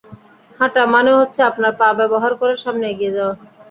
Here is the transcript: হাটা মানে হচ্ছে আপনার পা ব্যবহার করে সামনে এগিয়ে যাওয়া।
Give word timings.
হাটা 0.59 0.81
মানে 0.93 1.11
হচ্ছে 1.19 1.39
আপনার 1.49 1.71
পা 1.79 1.87
ব্যবহার 1.99 2.31
করে 2.39 2.53
সামনে 2.63 2.85
এগিয়ে 2.89 3.15
যাওয়া। 3.17 3.33